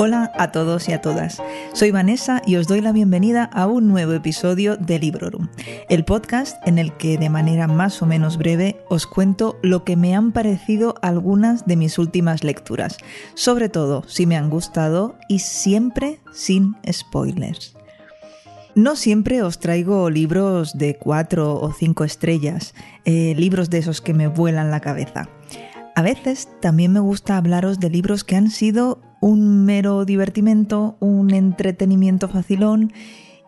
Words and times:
Hola 0.00 0.30
a 0.36 0.52
todos 0.52 0.88
y 0.88 0.92
a 0.92 1.00
todas. 1.00 1.42
Soy 1.72 1.90
Vanessa 1.90 2.40
y 2.46 2.54
os 2.54 2.68
doy 2.68 2.80
la 2.80 2.92
bienvenida 2.92 3.42
a 3.42 3.66
un 3.66 3.88
nuevo 3.88 4.12
episodio 4.12 4.76
de 4.76 5.00
Librorum, 5.00 5.48
el 5.88 6.04
podcast 6.04 6.56
en 6.68 6.78
el 6.78 6.96
que 6.96 7.18
de 7.18 7.28
manera 7.28 7.66
más 7.66 8.00
o 8.00 8.06
menos 8.06 8.38
breve 8.38 8.80
os 8.88 9.08
cuento 9.08 9.58
lo 9.60 9.82
que 9.82 9.96
me 9.96 10.14
han 10.14 10.30
parecido 10.30 10.94
algunas 11.02 11.66
de 11.66 11.74
mis 11.74 11.98
últimas 11.98 12.44
lecturas, 12.44 12.98
sobre 13.34 13.68
todo 13.68 14.04
si 14.06 14.24
me 14.24 14.36
han 14.36 14.50
gustado 14.50 15.16
y 15.28 15.40
siempre 15.40 16.20
sin 16.32 16.76
spoilers. 16.88 17.76
No 18.76 18.94
siempre 18.94 19.42
os 19.42 19.58
traigo 19.58 20.10
libros 20.10 20.78
de 20.78 20.96
cuatro 20.96 21.60
o 21.60 21.72
cinco 21.72 22.04
estrellas, 22.04 22.72
eh, 23.04 23.34
libros 23.36 23.68
de 23.68 23.78
esos 23.78 24.00
que 24.00 24.14
me 24.14 24.28
vuelan 24.28 24.70
la 24.70 24.78
cabeza. 24.78 25.28
A 25.98 26.02
veces 26.02 26.48
también 26.60 26.92
me 26.92 27.00
gusta 27.00 27.36
hablaros 27.36 27.80
de 27.80 27.90
libros 27.90 28.22
que 28.22 28.36
han 28.36 28.52
sido 28.52 29.00
un 29.20 29.64
mero 29.64 30.04
divertimento, 30.04 30.96
un 31.00 31.34
entretenimiento 31.34 32.28
facilón, 32.28 32.92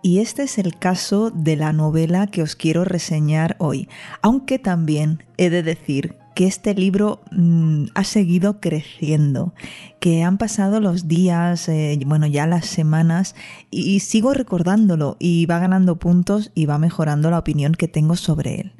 y 0.02 0.18
este 0.18 0.42
es 0.42 0.58
el 0.58 0.76
caso 0.76 1.30
de 1.30 1.54
la 1.54 1.72
novela 1.72 2.26
que 2.26 2.42
os 2.42 2.56
quiero 2.56 2.84
reseñar 2.84 3.54
hoy, 3.60 3.88
aunque 4.20 4.58
también 4.58 5.22
he 5.36 5.48
de 5.48 5.62
decir 5.62 6.16
que 6.34 6.48
este 6.48 6.74
libro 6.74 7.20
mmm, 7.30 7.84
ha 7.94 8.02
seguido 8.02 8.58
creciendo, 8.58 9.54
que 10.00 10.24
han 10.24 10.36
pasado 10.36 10.80
los 10.80 11.06
días, 11.06 11.68
eh, 11.68 12.00
bueno, 12.04 12.26
ya 12.26 12.48
las 12.48 12.66
semanas, 12.66 13.36
y 13.70 14.00
sigo 14.00 14.34
recordándolo 14.34 15.16
y 15.20 15.46
va 15.46 15.60
ganando 15.60 16.00
puntos 16.00 16.50
y 16.56 16.66
va 16.66 16.78
mejorando 16.78 17.30
la 17.30 17.38
opinión 17.38 17.74
que 17.74 17.86
tengo 17.86 18.16
sobre 18.16 18.60
él. 18.60 18.79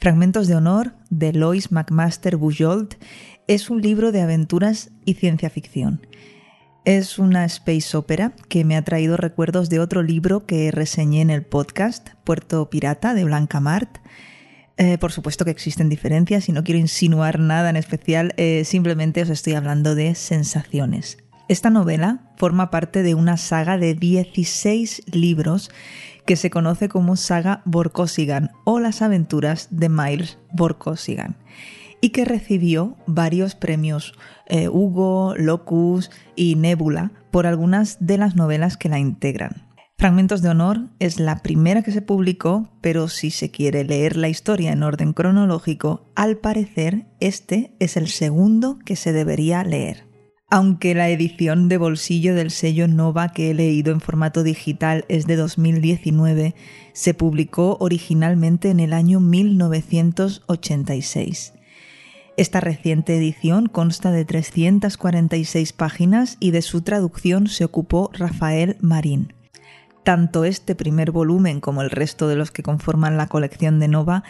Fragmentos 0.00 0.46
de 0.46 0.54
Honor 0.54 0.94
de 1.10 1.32
Lois 1.32 1.72
McMaster 1.72 2.36
Bujold 2.36 2.94
es 3.48 3.68
un 3.68 3.82
libro 3.82 4.12
de 4.12 4.20
aventuras 4.20 4.90
y 5.04 5.14
ciencia 5.14 5.50
ficción. 5.50 6.06
Es 6.84 7.18
una 7.18 7.44
space 7.46 7.96
opera 7.96 8.32
que 8.48 8.64
me 8.64 8.76
ha 8.76 8.84
traído 8.84 9.16
recuerdos 9.16 9.70
de 9.70 9.80
otro 9.80 10.04
libro 10.04 10.46
que 10.46 10.70
reseñé 10.70 11.20
en 11.20 11.30
el 11.30 11.44
podcast, 11.44 12.10
Puerto 12.22 12.70
Pirata 12.70 13.12
de 13.12 13.24
Blanca 13.24 13.58
Mart. 13.58 13.98
Eh, 14.76 14.98
por 14.98 15.10
supuesto 15.10 15.44
que 15.44 15.50
existen 15.50 15.88
diferencias 15.88 16.48
y 16.48 16.52
no 16.52 16.62
quiero 16.62 16.78
insinuar 16.78 17.40
nada 17.40 17.68
en 17.68 17.76
especial, 17.76 18.34
eh, 18.36 18.62
simplemente 18.64 19.22
os 19.22 19.30
estoy 19.30 19.54
hablando 19.54 19.96
de 19.96 20.14
sensaciones. 20.14 21.18
Esta 21.48 21.70
novela 21.70 22.30
forma 22.36 22.70
parte 22.70 23.02
de 23.02 23.14
una 23.14 23.36
saga 23.36 23.78
de 23.78 23.94
16 23.94 25.02
libros 25.12 25.70
que 26.28 26.36
se 26.36 26.50
conoce 26.50 26.90
como 26.90 27.16
saga 27.16 27.62
Borkosigan 27.64 28.50
o 28.64 28.80
las 28.80 29.00
aventuras 29.00 29.68
de 29.70 29.88
Miles 29.88 30.36
Borkosigan 30.52 31.38
y 32.02 32.10
que 32.10 32.26
recibió 32.26 32.98
varios 33.06 33.54
premios 33.54 34.12
eh, 34.46 34.68
Hugo, 34.68 35.34
Locus 35.38 36.10
y 36.36 36.56
Nebula 36.56 37.12
por 37.30 37.46
algunas 37.46 37.96
de 38.00 38.18
las 38.18 38.36
novelas 38.36 38.76
que 38.76 38.90
la 38.90 38.98
integran. 38.98 39.66
Fragmentos 39.96 40.42
de 40.42 40.50
Honor 40.50 40.90
es 40.98 41.18
la 41.18 41.38
primera 41.38 41.80
que 41.80 41.92
se 41.92 42.02
publicó, 42.02 42.68
pero 42.82 43.08
si 43.08 43.30
se 43.30 43.50
quiere 43.50 43.84
leer 43.84 44.18
la 44.18 44.28
historia 44.28 44.72
en 44.72 44.82
orden 44.82 45.14
cronológico, 45.14 46.10
al 46.14 46.36
parecer 46.36 47.06
este 47.20 47.74
es 47.78 47.96
el 47.96 48.08
segundo 48.08 48.78
que 48.84 48.96
se 48.96 49.14
debería 49.14 49.64
leer. 49.64 50.07
Aunque 50.50 50.94
la 50.94 51.10
edición 51.10 51.68
de 51.68 51.76
bolsillo 51.76 52.34
del 52.34 52.50
sello 52.50 52.88
Nova 52.88 53.34
que 53.34 53.50
he 53.50 53.54
leído 53.54 53.92
en 53.92 54.00
formato 54.00 54.42
digital 54.42 55.04
es 55.08 55.26
de 55.26 55.36
2019, 55.36 56.54
se 56.94 57.12
publicó 57.12 57.76
originalmente 57.80 58.70
en 58.70 58.80
el 58.80 58.94
año 58.94 59.20
1986. 59.20 61.52
Esta 62.38 62.60
reciente 62.60 63.14
edición 63.14 63.66
consta 63.66 64.10
de 64.10 64.24
346 64.24 65.74
páginas 65.74 66.38
y 66.40 66.52
de 66.52 66.62
su 66.62 66.80
traducción 66.80 67.48
se 67.48 67.66
ocupó 67.66 68.08
Rafael 68.14 68.78
Marín. 68.80 69.34
Tanto 70.04 70.44
este 70.44 70.74
primer 70.74 71.10
volumen 71.10 71.60
como 71.60 71.82
el 71.82 71.90
resto 71.90 72.28
de 72.28 72.36
los 72.36 72.50
que 72.50 72.62
conforman 72.62 73.16
la 73.16 73.26
colección 73.26 73.78
de 73.78 73.88
Nova 73.88 74.24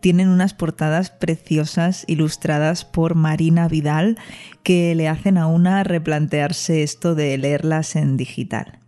tienen 0.00 0.28
unas 0.28 0.54
portadas 0.54 1.10
preciosas 1.10 2.04
ilustradas 2.06 2.84
por 2.84 3.14
Marina 3.14 3.66
Vidal 3.66 4.16
que 4.62 4.94
le 4.94 5.08
hacen 5.08 5.38
a 5.38 5.46
una 5.46 5.82
replantearse 5.82 6.82
esto 6.82 7.14
de 7.14 7.36
leerlas 7.36 7.96
en 7.96 8.16
digital. 8.16 8.78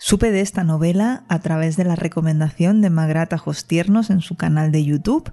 Supe 0.00 0.30
de 0.30 0.40
esta 0.40 0.62
novela 0.62 1.24
a 1.28 1.40
través 1.40 1.76
de 1.76 1.82
la 1.82 1.96
recomendación 1.96 2.80
de 2.80 2.88
Magrata 2.88 3.42
Tiernos 3.66 4.10
en 4.10 4.20
su 4.20 4.36
canal 4.36 4.70
de 4.70 4.84
YouTube 4.84 5.32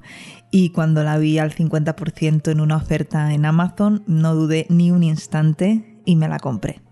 y 0.49 0.71
cuando 0.71 1.03
la 1.03 1.19
vi 1.19 1.37
al 1.37 1.53
50% 1.53 2.51
en 2.51 2.59
una 2.59 2.77
oferta 2.77 3.31
en 3.31 3.45
Amazon 3.45 4.03
no 4.07 4.33
dudé 4.33 4.65
ni 4.69 4.89
un 4.89 5.03
instante 5.03 6.01
y 6.03 6.15
me 6.15 6.27
la 6.27 6.39
compré. 6.39 6.84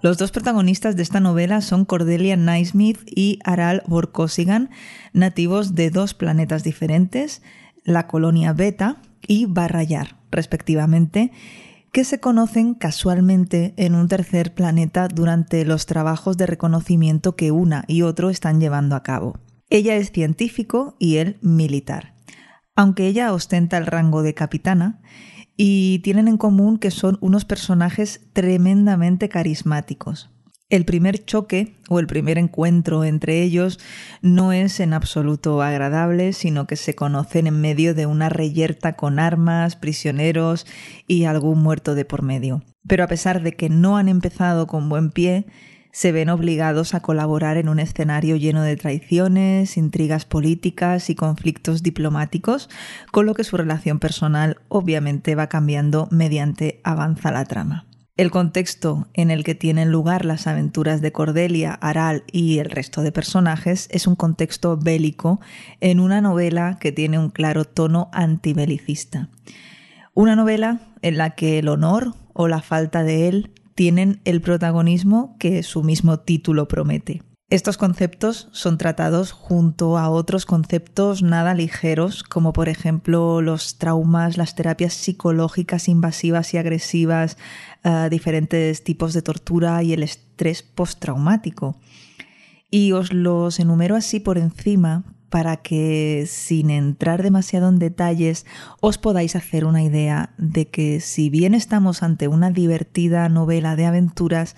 Los 0.00 0.16
dos 0.16 0.30
protagonistas 0.30 0.94
de 0.94 1.02
esta 1.02 1.18
novela 1.18 1.60
son 1.60 1.84
Cordelia 1.84 2.36
Naismith 2.36 3.00
y 3.06 3.40
Aral 3.44 3.82
Borkosigan, 3.88 4.70
nativos 5.12 5.74
de 5.74 5.90
dos 5.90 6.14
planetas 6.14 6.62
diferentes, 6.62 7.42
la 7.82 8.06
colonia 8.06 8.52
Beta 8.52 9.02
y 9.26 9.46
Barrayar, 9.46 10.16
respectivamente, 10.30 11.32
que 11.90 12.04
se 12.04 12.20
conocen 12.20 12.74
casualmente 12.74 13.74
en 13.76 13.96
un 13.96 14.06
tercer 14.06 14.54
planeta 14.54 15.08
durante 15.08 15.64
los 15.64 15.86
trabajos 15.86 16.36
de 16.36 16.46
reconocimiento 16.46 17.34
que 17.34 17.50
una 17.50 17.84
y 17.88 18.02
otro 18.02 18.30
están 18.30 18.60
llevando 18.60 18.94
a 18.94 19.02
cabo. 19.02 19.40
Ella 19.68 19.96
es 19.96 20.12
científico 20.12 20.94
y 21.00 21.16
él 21.16 21.38
militar. 21.42 22.14
Aunque 22.76 23.08
ella 23.08 23.32
ostenta 23.32 23.78
el 23.78 23.86
rango 23.86 24.22
de 24.22 24.34
capitana, 24.34 25.00
y 25.60 25.98
tienen 25.98 26.28
en 26.28 26.38
común 26.38 26.78
que 26.78 26.92
son 26.92 27.18
unos 27.20 27.44
personajes 27.44 28.20
tremendamente 28.32 29.28
carismáticos. 29.28 30.30
El 30.70 30.84
primer 30.84 31.24
choque 31.24 31.74
o 31.88 31.98
el 31.98 32.06
primer 32.06 32.38
encuentro 32.38 33.02
entre 33.02 33.42
ellos 33.42 33.80
no 34.22 34.52
es 34.52 34.80
en 34.80 34.92
absoluto 34.92 35.60
agradable, 35.60 36.32
sino 36.32 36.66
que 36.66 36.76
se 36.76 36.94
conocen 36.94 37.46
en 37.48 37.60
medio 37.60 37.94
de 37.94 38.06
una 38.06 38.28
reyerta 38.28 38.94
con 38.94 39.18
armas, 39.18 39.76
prisioneros 39.76 40.64
y 41.08 41.24
algún 41.24 41.60
muerto 41.60 41.94
de 41.94 42.04
por 42.04 42.22
medio. 42.22 42.62
Pero 42.86 43.02
a 43.02 43.08
pesar 43.08 43.42
de 43.42 43.56
que 43.56 43.68
no 43.68 43.96
han 43.96 44.08
empezado 44.08 44.66
con 44.66 44.88
buen 44.88 45.10
pie, 45.10 45.46
se 45.92 46.12
ven 46.12 46.28
obligados 46.28 46.94
a 46.94 47.00
colaborar 47.00 47.56
en 47.56 47.68
un 47.68 47.78
escenario 47.78 48.36
lleno 48.36 48.62
de 48.62 48.76
traiciones, 48.76 49.76
intrigas 49.76 50.24
políticas 50.24 51.10
y 51.10 51.14
conflictos 51.14 51.82
diplomáticos, 51.82 52.68
con 53.10 53.26
lo 53.26 53.34
que 53.34 53.44
su 53.44 53.56
relación 53.56 53.98
personal 53.98 54.58
obviamente 54.68 55.34
va 55.34 55.48
cambiando 55.48 56.08
mediante 56.10 56.80
avanza 56.84 57.30
la 57.30 57.44
trama. 57.44 57.88
El 58.18 58.32
contexto 58.32 59.06
en 59.14 59.30
el 59.30 59.44
que 59.44 59.54
tienen 59.54 59.92
lugar 59.92 60.24
las 60.24 60.48
aventuras 60.48 61.00
de 61.00 61.12
Cordelia, 61.12 61.72
Aral 61.74 62.24
y 62.32 62.58
el 62.58 62.68
resto 62.68 63.02
de 63.02 63.12
personajes 63.12 63.86
es 63.92 64.08
un 64.08 64.16
contexto 64.16 64.76
bélico 64.76 65.40
en 65.80 66.00
una 66.00 66.20
novela 66.20 66.78
que 66.80 66.90
tiene 66.90 67.20
un 67.20 67.30
claro 67.30 67.64
tono 67.64 68.10
antibelicista. 68.12 69.28
Una 70.14 70.34
novela 70.34 70.80
en 71.02 71.16
la 71.16 71.36
que 71.36 71.60
el 71.60 71.68
honor 71.68 72.12
o 72.32 72.48
la 72.48 72.60
falta 72.60 73.04
de 73.04 73.28
él 73.28 73.52
tienen 73.78 74.20
el 74.24 74.40
protagonismo 74.40 75.36
que 75.38 75.62
su 75.62 75.84
mismo 75.84 76.18
título 76.18 76.66
promete. 76.66 77.22
Estos 77.48 77.78
conceptos 77.78 78.48
son 78.50 78.76
tratados 78.76 79.30
junto 79.30 79.98
a 79.98 80.10
otros 80.10 80.46
conceptos 80.46 81.22
nada 81.22 81.54
ligeros, 81.54 82.24
como 82.24 82.52
por 82.52 82.68
ejemplo 82.68 83.40
los 83.40 83.78
traumas, 83.78 84.36
las 84.36 84.56
terapias 84.56 84.94
psicológicas 84.94 85.86
invasivas 85.86 86.54
y 86.54 86.56
agresivas, 86.56 87.36
uh, 87.84 88.08
diferentes 88.10 88.82
tipos 88.82 89.14
de 89.14 89.22
tortura 89.22 89.80
y 89.84 89.92
el 89.92 90.02
estrés 90.02 90.64
postraumático. 90.64 91.78
Y 92.72 92.90
os 92.90 93.12
los 93.12 93.60
enumero 93.60 93.94
así 93.94 94.18
por 94.18 94.38
encima 94.38 95.04
para 95.30 95.58
que, 95.58 96.24
sin 96.26 96.70
entrar 96.70 97.22
demasiado 97.22 97.68
en 97.68 97.78
detalles, 97.78 98.46
os 98.80 98.98
podáis 98.98 99.36
hacer 99.36 99.64
una 99.64 99.82
idea 99.82 100.30
de 100.38 100.68
que 100.68 101.00
si 101.00 101.30
bien 101.30 101.54
estamos 101.54 102.02
ante 102.02 102.28
una 102.28 102.50
divertida 102.50 103.28
novela 103.28 103.76
de 103.76 103.86
aventuras, 103.86 104.56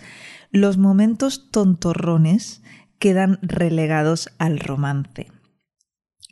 los 0.51 0.79
momentos 0.79 1.51
tontorrones 1.51 2.63
quedan 2.99 3.39
relegados 3.43 4.31
al 4.39 4.59
romance. 4.59 5.29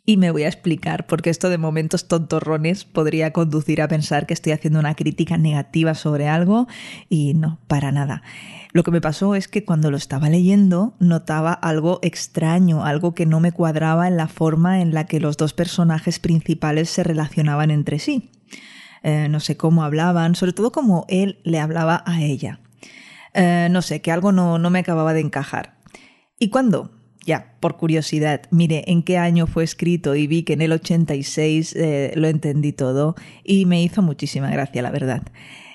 Y 0.09 0.17
me 0.17 0.31
voy 0.31 0.45
a 0.45 0.49
explicar, 0.49 1.07
porque 1.07 1.29
esto 1.29 1.51
de 1.51 1.59
momentos 1.59 2.09
tontorrones 2.09 2.87
podría 2.87 3.35
conducir 3.35 3.83
a 3.83 3.89
pensar 3.89 4.25
que 4.25 4.33
estoy 4.33 4.53
haciendo 4.53 4.81
una 4.81 4.95
crítica 4.95 5.37
negativa 5.37 5.95
sobre 5.95 6.29
algo 6.29 6.67
y 7.11 7.35
no, 7.35 7.59
para 7.67 7.93
nada. 7.93 8.23
Lo 8.73 8.85
que 8.85 8.91
me 8.91 9.03
pasó 9.03 9.35
es 9.35 9.49
que 9.49 9.67
cuando 9.67 9.91
lo 9.91 9.99
estaba 9.99 10.31
leyendo 10.31 10.95
notaba 10.99 11.53
algo 11.53 11.99
extraño, 12.01 12.87
algo 12.87 13.15
que 13.15 13.27
no 13.27 13.39
me 13.41 13.53
cuadraba 13.53 14.09
en 14.09 14.17
la 14.17 14.29
forma 14.29 14.81
en 14.81 14.95
la 14.95 15.05
que 15.05 15.21
los 15.21 15.37
dos 15.37 15.53
personajes 15.53 16.21
principales 16.21 16.89
se 16.89 17.05
relacionaban 17.05 17.71
entre 17.71 17.99
sí. 17.99 18.31
Eh, 19.03 19.29
no 19.29 19.41
sé 19.41 19.59
cómo 19.59 19.85
hablaban, 19.85 20.37
sobre 20.37 20.55
todo 20.55 20.73
cómo 20.73 21.05
él 21.11 21.39
le 21.45 21.61
hablaba 21.61 22.03
a 22.07 22.23
ella. 22.23 22.61
Eh, 23.35 23.69
no 23.71 23.83
sé, 23.83 24.01
que 24.01 24.11
algo 24.11 24.33
no, 24.33 24.59
no 24.59 24.71
me 24.71 24.79
acababa 24.79 25.13
de 25.13 25.21
encajar. 25.21 25.77
Y 26.39 26.49
cuando 26.49 26.98
ya, 27.29 27.55
por 27.61 27.77
curiosidad, 27.77 28.41
mire 28.51 28.85
en 28.87 29.03
qué 29.03 29.19
año 29.19 29.47
fue 29.47 29.63
escrito 29.63 30.15
y 30.15 30.27
vi 30.27 30.45
que 30.45 30.55
en 30.55 30.63
el 30.63 30.73
86 30.73 31.77
eh, 31.77 32.13
lo 32.17 32.27
entendí 32.27 32.73
todo 32.73 33.17
y 33.45 33.67
me 33.67 33.83
hizo 33.83 34.01
muchísima 34.01 34.51
gracia, 34.51 34.81
la 34.81 34.91
verdad. 34.91 35.23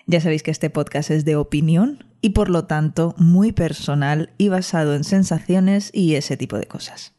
Ya 0.08 0.20
sabéis 0.20 0.42
que 0.42 0.50
este 0.50 0.72
podcast 0.72 1.12
es 1.12 1.26
de 1.26 1.36
opinión 1.36 2.06
y 2.22 2.32
por 2.32 2.50
lo 2.50 2.66
tanto 2.66 3.14
muy 3.20 3.52
personal 3.52 4.32
y 4.40 4.48
basado 4.48 4.96
en 4.96 5.04
sensaciones 5.04 5.92
y 5.94 6.16
ese 6.16 6.38
tipo 6.38 6.58
de 6.58 6.66
cosas. 6.66 7.14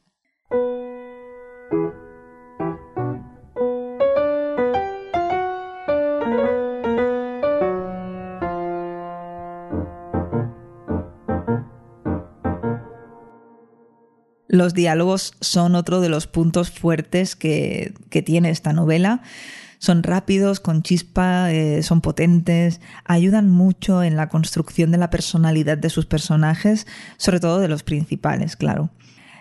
Los 14.54 14.72
diálogos 14.72 15.34
son 15.40 15.74
otro 15.74 16.00
de 16.00 16.08
los 16.08 16.28
puntos 16.28 16.70
fuertes 16.70 17.34
que, 17.34 17.92
tiene 18.24 18.50
esta 18.50 18.72
novela. 18.72 19.20
Son 19.80 20.04
rápidos, 20.04 20.60
con 20.60 20.84
chispa, 20.84 21.50
eh, 21.50 21.82
son 21.82 22.00
potentes, 22.00 22.80
ayudan 23.04 23.50
mucho 23.50 24.04
en 24.04 24.14
la 24.14 24.28
construcción 24.28 24.92
de 24.92 24.98
la 24.98 25.10
personalidad 25.10 25.76
de 25.76 25.90
sus 25.90 26.06
personajes, 26.06 26.86
sobre 27.16 27.40
todo 27.40 27.58
de 27.58 27.66
los 27.66 27.82
principales, 27.82 28.54
claro. 28.54 28.90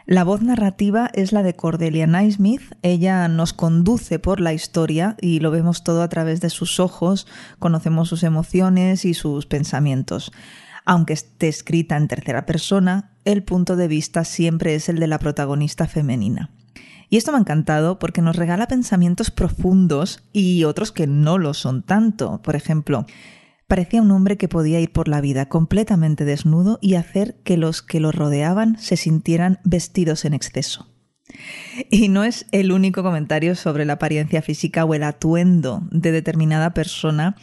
La 0.08 0.24
voz 0.24 0.42
narrativa 0.42 1.12
es 1.14 1.32
la 1.32 1.44
de 1.44 1.54
Cordelia 1.54 2.08
Naismith. 2.08 2.64
Ella 2.82 3.28
nos 3.28 3.54
conduce 3.54 4.18
por 4.18 4.42
la 4.42 4.54
historia 4.54 5.16
y 5.22 5.42
lo 5.42 5.52
vemos 5.52 5.84
todo 5.84 6.02
a 6.02 6.10
través 6.10 6.42
de 6.42 6.50
sus 6.50 6.80
ojos, 6.80 7.28
conocemos 7.60 8.10
sus 8.10 8.24
emociones 8.24 9.06
y 9.06 9.14
sus 9.14 9.46
pensamientos. 9.46 10.32
Aunque 10.86 11.14
esté 11.14 11.48
escrita 11.48 11.98
en 11.98 12.08
tercera 12.08 12.46
persona, 12.46 13.12
el 13.26 13.44
punto 13.44 13.76
de 13.76 13.88
vista 13.88 14.26
siempre 14.26 14.76
es 14.76 14.90
el 14.90 15.00
de 15.00 15.08
la 15.08 15.20
protagonista 15.20 15.88
femenina. 15.88 16.52
Y 17.10 17.18
esto 17.18 17.32
me 17.32 17.38
ha 17.38 17.42
encantado 17.42 18.00
porque 18.00 18.22
nos 18.22 18.36
regala 18.36 18.68
pensamientos 18.68 19.30
profundos 19.30 20.24
y 20.34 20.64
otros 20.64 20.92
que 20.92 21.06
no 21.06 21.38
lo 21.38 21.54
son 21.54 21.84
tanto. 21.84 22.42
Por 22.42 22.56
ejemplo, 22.56 23.06
parecía 23.68 24.02
un 24.02 24.12
hombre 24.12 24.38
que 24.38 24.48
podía 24.48 24.80
ir 24.80 24.92
por 24.92 25.08
la 25.08 25.22
vida 25.22 25.48
completamente 25.48 26.26
desnudo 26.26 26.80
y 26.82 26.96
hacer 26.96 27.36
que 27.44 27.56
los 27.56 27.82
que 27.82 28.00
lo 28.00 28.12
rodeaban 28.12 28.78
se 28.80 28.98
sintieran 28.98 29.60
vestidos 29.64 30.26
en 30.26 30.34
exceso. 30.34 30.90
Y 31.90 32.10
no 32.10 32.24
es 32.24 32.46
el 32.52 32.72
único 32.72 33.04
comentario 33.04 33.56
sobre 33.56 33.86
la 33.86 33.94
apariencia 33.94 34.42
física 34.42 34.84
o 34.86 34.94
el 34.94 35.04
atuendo 35.04 35.82
de 35.92 36.12
determinada 36.12 36.74
persona 36.74 37.36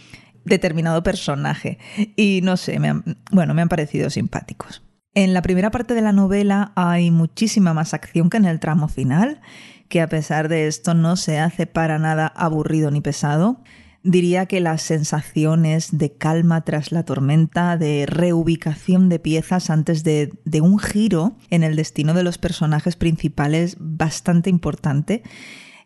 determinado 0.44 1.02
personaje. 1.02 1.78
Y 2.16 2.40
no 2.42 2.56
sé, 2.56 2.78
me 2.78 3.02
bueno, 3.30 3.54
me 3.54 3.62
han 3.62 3.68
parecido 3.68 4.10
simpáticos. 4.10 4.82
En 5.14 5.34
la 5.34 5.42
primera 5.42 5.72
parte 5.72 5.94
de 5.94 6.02
la 6.02 6.12
novela 6.12 6.72
hay 6.76 7.10
muchísima 7.10 7.74
más 7.74 7.94
acción 7.94 8.30
que 8.30 8.36
en 8.36 8.44
el 8.44 8.60
tramo 8.60 8.86
final, 8.86 9.40
que 9.88 10.00
a 10.00 10.08
pesar 10.08 10.48
de 10.48 10.68
esto 10.68 10.94
no 10.94 11.16
se 11.16 11.40
hace 11.40 11.66
para 11.66 11.98
nada 11.98 12.28
aburrido 12.28 12.92
ni 12.92 13.00
pesado. 13.00 13.60
Diría 14.04 14.46
que 14.46 14.60
las 14.60 14.82
sensaciones 14.82 15.98
de 15.98 16.12
calma 16.12 16.62
tras 16.62 16.92
la 16.92 17.02
tormenta, 17.02 17.76
de 17.76 18.06
reubicación 18.06 19.08
de 19.08 19.18
piezas 19.18 19.68
antes 19.68 20.04
de, 20.04 20.32
de 20.44 20.60
un 20.60 20.78
giro 20.78 21.36
en 21.50 21.64
el 21.64 21.74
destino 21.74 22.14
de 22.14 22.22
los 22.22 22.38
personajes 22.38 22.94
principales 22.94 23.76
bastante 23.80 24.48
importante, 24.48 25.24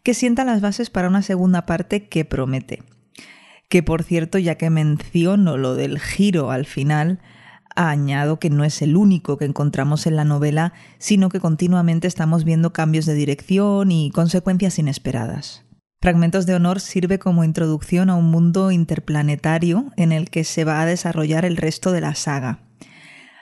que 0.02 0.12
sienta 0.12 0.44
las 0.44 0.60
bases 0.60 0.90
para 0.90 1.08
una 1.08 1.22
segunda 1.22 1.64
parte 1.64 2.08
que 2.08 2.26
promete 2.26 2.82
que 3.74 3.82
por 3.82 4.04
cierto, 4.04 4.38
ya 4.38 4.54
que 4.54 4.70
menciono 4.70 5.56
lo 5.56 5.74
del 5.74 5.98
giro 5.98 6.52
al 6.52 6.64
final, 6.64 7.18
añado 7.74 8.38
que 8.38 8.48
no 8.48 8.62
es 8.62 8.80
el 8.82 8.96
único 8.96 9.36
que 9.36 9.46
encontramos 9.46 10.06
en 10.06 10.14
la 10.14 10.24
novela, 10.24 10.72
sino 10.98 11.28
que 11.28 11.40
continuamente 11.40 12.06
estamos 12.06 12.44
viendo 12.44 12.72
cambios 12.72 13.04
de 13.04 13.14
dirección 13.14 13.90
y 13.90 14.12
consecuencias 14.12 14.78
inesperadas. 14.78 15.64
Fragmentos 16.00 16.46
de 16.46 16.54
Honor 16.54 16.78
sirve 16.78 17.18
como 17.18 17.42
introducción 17.42 18.10
a 18.10 18.14
un 18.14 18.30
mundo 18.30 18.70
interplanetario 18.70 19.86
en 19.96 20.12
el 20.12 20.30
que 20.30 20.44
se 20.44 20.64
va 20.64 20.80
a 20.80 20.86
desarrollar 20.86 21.44
el 21.44 21.56
resto 21.56 21.90
de 21.90 22.00
la 22.00 22.14
saga. 22.14 22.60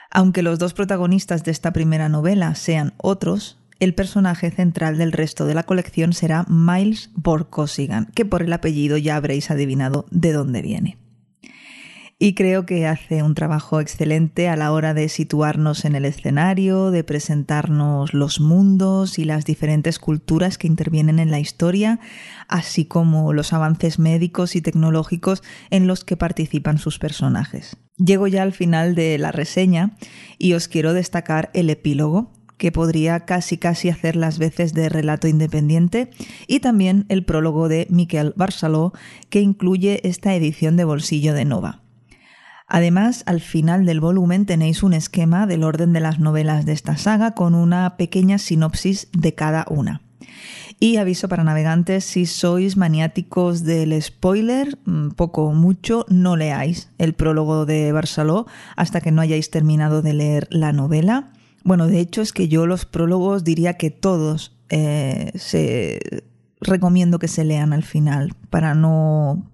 Aunque 0.09 0.41
los 0.41 0.57
dos 0.57 0.73
protagonistas 0.73 1.43
de 1.43 1.51
esta 1.51 1.73
primera 1.73 2.09
novela 2.09 2.55
sean 2.55 2.95
otros, 2.97 3.59
el 3.79 3.93
personaje 3.95 4.51
central 4.51 4.97
del 4.97 5.11
resto 5.11 5.45
de 5.45 5.53
la 5.53 5.63
colección 5.63 6.13
será 6.13 6.45
Miles 6.47 7.09
Borkosigan, 7.15 8.11
que 8.13 8.25
por 8.25 8.43
el 8.43 8.53
apellido 8.53 8.97
ya 8.97 9.15
habréis 9.15 9.51
adivinado 9.51 10.05
de 10.11 10.31
dónde 10.33 10.61
viene. 10.61 10.97
Y 12.19 12.35
creo 12.35 12.65
que 12.65 12.87
hace 12.87 13.21
un 13.21 13.35
trabajo 13.35 13.81
excelente 13.81 14.47
a 14.47 14.55
la 14.55 14.71
hora 14.71 14.93
de 14.93 15.09
situarnos 15.09 15.83
en 15.83 15.93
el 15.93 16.05
escenario, 16.05 16.89
de 16.89 17.03
presentarnos 17.03 18.13
los 18.13 18.39
mundos 18.39 19.19
y 19.19 19.25
las 19.25 19.43
diferentes 19.43 19.99
culturas 19.99 20.57
que 20.57 20.67
intervienen 20.67 21.19
en 21.19 21.31
la 21.31 21.41
historia, 21.41 21.99
así 22.47 22.85
como 22.85 23.33
los 23.33 23.51
avances 23.51 23.99
médicos 23.99 24.55
y 24.55 24.61
tecnológicos 24.61 25.43
en 25.69 25.85
los 25.85 26.05
que 26.05 26.15
participan 26.15 26.77
sus 26.77 26.97
personajes. 26.97 27.75
Llego 27.97 28.27
ya 28.27 28.43
al 28.43 28.53
final 28.53 28.95
de 28.95 29.17
la 29.17 29.33
reseña 29.33 29.97
y 30.37 30.53
os 30.53 30.69
quiero 30.69 30.93
destacar 30.93 31.49
el 31.53 31.69
epílogo, 31.69 32.31
que 32.57 32.71
podría 32.71 33.21
casi 33.21 33.57
casi 33.57 33.89
hacer 33.89 34.15
las 34.15 34.37
veces 34.37 34.73
de 34.73 34.89
relato 34.89 35.27
independiente, 35.27 36.11
y 36.47 36.59
también 36.59 37.05
el 37.09 37.25
prólogo 37.25 37.69
de 37.69 37.87
Miquel 37.89 38.33
Barceló, 38.35 38.93
que 39.29 39.41
incluye 39.41 40.07
esta 40.07 40.33
edición 40.35 40.77
de 40.77 40.85
bolsillo 40.85 41.33
de 41.33 41.45
Nova. 41.45 41.81
Además, 42.67 43.23
al 43.25 43.41
final 43.41 43.85
del 43.85 43.99
volumen 43.99 44.45
tenéis 44.45 44.83
un 44.83 44.93
esquema 44.93 45.45
del 45.45 45.63
orden 45.63 45.93
de 45.93 45.99
las 45.99 46.19
novelas 46.19 46.65
de 46.65 46.71
esta 46.71 46.97
saga 46.97 47.31
con 47.31 47.55
una 47.55 47.97
pequeña 47.97 48.37
sinopsis 48.37 49.09
de 49.11 49.35
cada 49.35 49.65
una. 49.69 50.01
Y 50.79 50.97
aviso 50.97 51.29
para 51.29 51.43
navegantes, 51.43 52.03
si 52.03 52.25
sois 52.25 52.77
maniáticos 52.77 53.63
del 53.63 54.01
spoiler, 54.01 54.79
mm, 54.85 55.09
poco 55.09 55.45
o 55.45 55.53
mucho, 55.53 56.05
no 56.09 56.35
leáis 56.35 56.89
el 56.97 57.13
prólogo 57.13 57.65
de 57.65 57.91
Barceló 57.91 58.47
hasta 58.75 58.99
que 58.99 59.11
no 59.11 59.21
hayáis 59.21 59.49
terminado 59.49 60.01
de 60.01 60.13
leer 60.13 60.47
la 60.49 60.73
novela. 60.73 61.31
Bueno, 61.63 61.87
de 61.87 61.99
hecho 61.99 62.21
es 62.21 62.33
que 62.33 62.47
yo 62.47 62.65
los 62.65 62.85
prólogos 62.85 63.43
diría 63.43 63.75
que 63.75 63.89
todos 63.89 64.57
eh, 64.69 65.31
se 65.35 65.99
recomiendo 66.59 67.19
que 67.19 67.27
se 67.27 67.43
lean 67.43 67.73
al 67.73 67.83
final 67.83 68.33
para 68.49 68.73
no 68.73 69.52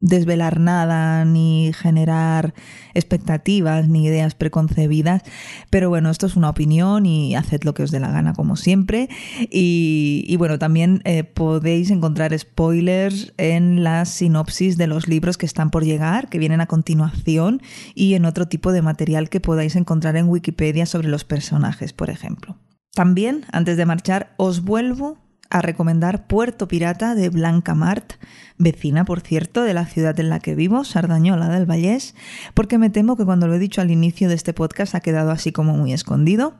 desvelar 0.00 0.60
nada, 0.60 1.24
ni 1.24 1.72
generar 1.74 2.54
expectativas, 2.94 3.88
ni 3.88 4.06
ideas 4.06 4.34
preconcebidas. 4.34 5.22
Pero 5.68 5.88
bueno, 5.90 6.10
esto 6.10 6.26
es 6.26 6.36
una 6.36 6.48
opinión 6.50 7.06
y 7.06 7.34
haced 7.36 7.62
lo 7.64 7.74
que 7.74 7.82
os 7.82 7.90
dé 7.90 8.00
la 8.00 8.10
gana, 8.10 8.32
como 8.32 8.56
siempre. 8.56 9.08
Y, 9.50 10.34
bueno, 10.38 10.58
también 10.58 11.02
eh, 11.04 11.24
podéis 11.24 11.90
encontrar 11.90 12.36
spoilers 12.38 13.32
en 13.36 13.84
la 13.84 14.04
sinopsis 14.04 14.76
de 14.76 14.86
los 14.86 15.06
libros 15.06 15.36
que 15.36 15.46
están 15.46 15.70
por 15.70 15.84
llegar, 15.84 16.28
que 16.28 16.38
vienen 16.38 16.60
a 16.60 16.66
continuación, 16.66 17.60
y 17.94 18.14
en 18.14 18.24
otro 18.24 18.48
tipo 18.48 18.72
de 18.72 18.82
material 18.82 19.28
que 19.28 19.40
podáis 19.40 19.76
encontrar 19.76 20.16
en 20.16 20.28
Wikipedia 20.28 20.86
sobre 20.86 21.08
los 21.08 21.24
personajes, 21.24 21.92
por 21.92 22.10
ejemplo. 22.10 22.56
También, 22.94 23.44
antes 23.52 23.76
de 23.76 23.86
marchar, 23.86 24.34
os 24.36 24.64
vuelvo 24.64 25.18
a 25.50 25.62
recomendar 25.62 26.26
Puerto 26.26 26.68
Pirata 26.68 27.14
de 27.14 27.28
Blanca 27.28 27.74
Mart, 27.74 28.14
vecina, 28.56 29.04
por 29.04 29.20
cierto, 29.20 29.62
de 29.62 29.74
la 29.74 29.86
ciudad 29.86 30.18
en 30.20 30.30
la 30.30 30.38
que 30.38 30.54
vivo, 30.54 30.84
Sardañola 30.84 31.48
del 31.48 31.66
Vallés, 31.66 32.14
porque 32.54 32.78
me 32.78 32.90
temo 32.90 33.16
que 33.16 33.24
cuando 33.24 33.48
lo 33.48 33.54
he 33.54 33.58
dicho 33.58 33.80
al 33.80 33.90
inicio 33.90 34.28
de 34.28 34.36
este 34.36 34.54
podcast 34.54 34.94
ha 34.94 35.00
quedado 35.00 35.30
así 35.30 35.52
como 35.52 35.76
muy 35.76 35.92
escondido. 35.92 36.54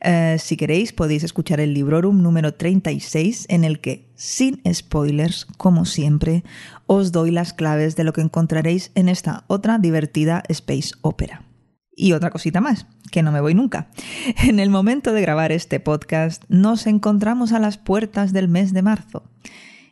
Eh, 0.00 0.36
si 0.40 0.56
queréis, 0.56 0.92
podéis 0.92 1.22
escuchar 1.22 1.60
el 1.60 1.74
Librorum 1.74 2.22
número 2.22 2.54
36, 2.54 3.46
en 3.48 3.62
el 3.62 3.80
que, 3.80 4.08
sin 4.16 4.60
spoilers, 4.72 5.46
como 5.56 5.84
siempre, 5.84 6.42
os 6.86 7.12
doy 7.12 7.30
las 7.30 7.52
claves 7.52 7.94
de 7.94 8.04
lo 8.04 8.12
que 8.12 8.22
encontraréis 8.22 8.90
en 8.94 9.08
esta 9.08 9.44
otra 9.46 9.78
divertida 9.78 10.42
space 10.48 10.92
opera. 11.02 11.51
Y 11.94 12.12
otra 12.12 12.30
cosita 12.30 12.60
más, 12.60 12.86
que 13.10 13.22
no 13.22 13.32
me 13.32 13.40
voy 13.40 13.54
nunca. 13.54 13.90
En 14.44 14.60
el 14.60 14.70
momento 14.70 15.12
de 15.12 15.22
grabar 15.22 15.52
este 15.52 15.80
podcast 15.80 16.42
nos 16.48 16.86
encontramos 16.86 17.52
a 17.52 17.58
las 17.58 17.78
puertas 17.78 18.32
del 18.32 18.48
mes 18.48 18.72
de 18.72 18.82
marzo. 18.82 19.24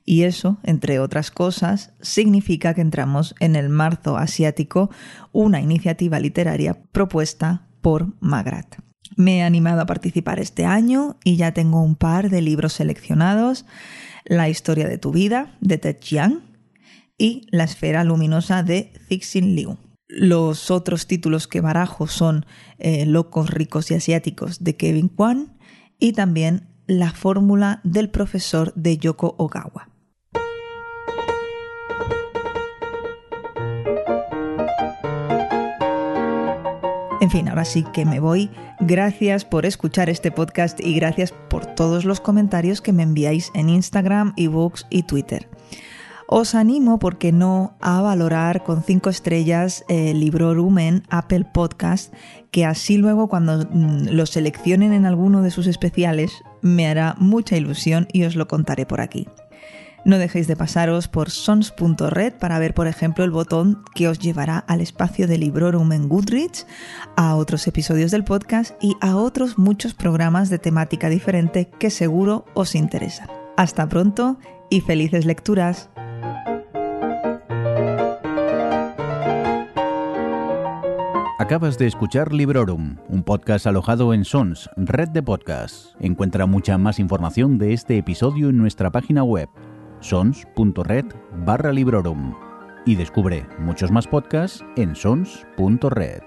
Y 0.05 0.23
eso, 0.23 0.59
entre 0.63 0.99
otras 0.99 1.31
cosas, 1.31 1.93
significa 2.01 2.75
que 2.75 2.81
entramos 2.81 3.35
en 3.39 3.55
el 3.55 3.69
marzo 3.69 4.17
asiático, 4.17 4.91
una 5.31 5.61
iniciativa 5.61 6.19
literaria 6.19 6.83
propuesta 6.91 7.69
por 7.81 8.15
Magrat. 8.21 8.77
Me 9.17 9.39
he 9.39 9.43
animado 9.43 9.83
a 9.83 9.87
participar 9.87 10.41
este 10.41 10.65
año 10.65 11.19
y 11.23 11.37
ya 11.37 11.53
tengo 11.53 11.83
un 11.83 11.97
par 11.97 12.31
de 12.31 12.41
libros 12.41 12.73
seleccionados. 12.73 13.67
La 14.25 14.49
historia 14.49 14.89
de 14.89 14.99
tu 14.99 15.13
vida, 15.13 15.57
de 15.61 15.79
Ted 15.79 15.99
Chiang, 15.99 16.41
y 17.19 17.47
La 17.51 17.65
esfera 17.65 18.03
luminosa 18.03 18.63
de 18.63 18.93
Cixin 19.09 19.55
Liu. 19.55 19.77
Los 20.13 20.73
otros 20.73 21.07
títulos 21.07 21.47
que 21.47 21.61
barajo 21.61 22.09
son 22.09 22.45
eh, 22.79 23.07
Locos, 23.07 23.49
ricos 23.49 23.93
y 23.93 23.95
asiáticos 23.95 24.65
de 24.65 24.77
Kevin 24.77 25.09
Kwan 25.09 25.57
y 26.01 26.15
también 26.15 26.69
La 26.89 27.13
fórmula 27.13 27.81
del 27.85 28.11
profesor 28.11 28.73
de 28.75 28.99
Yoko 28.99 29.37
Ogawa. 29.39 29.89
En 37.21 37.31
fin, 37.31 37.49
ahora 37.49 37.65
sí 37.65 37.85
que 37.93 38.05
me 38.05 38.19
voy. 38.19 38.51
Gracias 38.81 39.45
por 39.45 39.65
escuchar 39.65 40.11
este 40.11 40.33
podcast 40.33 40.81
y 40.81 40.95
gracias 40.95 41.33
por 41.49 41.67
todos 41.67 42.05
los 42.05 42.19
comentarios 42.21 42.81
que 42.81 42.93
me 42.93 43.05
enviáis 43.05 43.53
en 43.55 43.69
Instagram, 43.69 44.33
ebooks 44.37 44.87
y 44.91 45.05
Twitter. 45.05 45.49
Os 46.33 46.55
animo, 46.55 47.01
porque 47.01 47.33
no, 47.33 47.75
a 47.81 48.01
valorar 48.03 48.63
con 48.63 48.85
cinco 48.85 49.11
estrellas 49.11 49.85
el 49.89 50.21
Librorum 50.21 50.79
en 50.79 51.03
Apple 51.11 51.45
Podcast, 51.53 52.15
que 52.53 52.65
así 52.65 52.99
luego 52.99 53.29
cuando 53.29 53.67
mm, 53.69 54.11
lo 54.11 54.27
seleccionen 54.27 54.93
en 54.93 55.07
alguno 55.07 55.43
de 55.43 55.51
sus 55.51 55.67
especiales 55.67 56.31
me 56.63 56.87
hará 56.87 57.17
mucha 57.19 57.57
ilusión 57.57 58.07
y 58.13 58.23
os 58.23 58.37
lo 58.37 58.47
contaré 58.47 58.87
por 58.87 59.01
aquí. 59.01 59.27
No 60.05 60.19
dejéis 60.19 60.47
de 60.47 60.55
pasaros 60.55 61.09
por 61.09 61.31
sons.red 61.31 62.35
para 62.35 62.61
ver, 62.61 62.75
por 62.75 62.87
ejemplo, 62.87 63.25
el 63.25 63.33
botón 63.33 63.83
que 63.97 64.07
os 64.07 64.21
llevará 64.21 64.59
al 64.59 64.81
espacio 64.81 65.27
de 65.27 65.37
Librorum 65.37 65.91
en 65.91 66.09
Goodreads, 66.09 66.65
a 67.17 67.35
otros 67.35 67.67
episodios 67.67 68.13
del 68.13 68.23
podcast 68.23 68.81
y 68.81 68.95
a 69.01 69.17
otros 69.17 69.59
muchos 69.59 69.95
programas 69.95 70.49
de 70.49 70.61
temática 70.61 71.09
diferente 71.09 71.69
que 71.81 71.91
seguro 71.91 72.45
os 72.55 72.77
interesan. 72.77 73.27
Hasta 73.57 73.89
pronto 73.89 74.39
y 74.71 74.81
felices 74.81 75.25
lecturas. 75.25 75.91
Acabas 81.51 81.79
de 81.79 81.89
escuchar 81.89 82.33
Librorum, 82.33 82.99
un 83.09 83.25
podcast 83.25 83.67
alojado 83.67 84.15
en 84.15 84.25
Sons, 84.25 84.71
red 84.77 85.09
de 85.09 85.21
podcasts. 85.21 85.97
Encuentra 85.99 86.47
mucha 86.47 86.79
más 86.79 87.01
información 87.01 87.59
de 87.59 87.73
este 87.73 87.99
episodio 87.99 88.51
en 88.51 88.57
nuestra 88.57 88.93
página 88.93 89.25
web 89.25 89.49
sons.red 89.99 91.07
barra 91.45 91.73
librorum 91.73 92.37
y 92.87 92.95
descubre 92.95 93.49
muchos 93.59 93.91
más 93.91 94.07
podcasts 94.07 94.65
en 94.77 94.95
sons.red. 94.95 96.23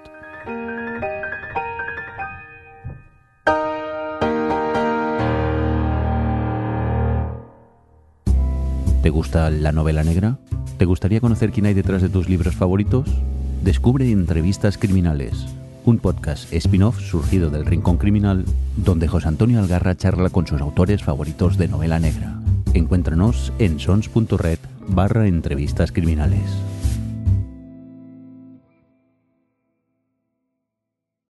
¿Te 9.01 9.09
gusta 9.09 9.49
la 9.49 9.71
novela 9.71 10.03
negra? 10.03 10.37
¿Te 10.77 10.83
gustaría 10.83 11.21
conocer 11.21 11.53
quién 11.53 11.67
hay 11.67 11.73
detrás 11.73 12.01
de 12.01 12.09
tus 12.09 12.27
libros 12.27 12.55
favoritos? 12.57 13.09
Descubre 13.63 14.11
Entrevistas 14.11 14.77
Criminales, 14.77 15.45
un 15.85 15.97
podcast 15.97 16.51
spin-off 16.51 16.99
surgido 16.99 17.49
del 17.49 17.65
Rincón 17.65 17.97
Criminal, 17.97 18.43
donde 18.75 19.07
José 19.07 19.29
Antonio 19.29 19.59
Algarra 19.59 19.95
charla 19.95 20.29
con 20.29 20.45
sus 20.45 20.59
autores 20.59 21.01
favoritos 21.01 21.57
de 21.57 21.69
novela 21.69 21.97
negra. 21.97 22.35
Encuéntranos 22.73 23.53
en 23.59 23.79
sons.red 23.79 24.59
barra 24.89 25.27
entrevistas 25.27 25.93
criminales. 25.93 26.41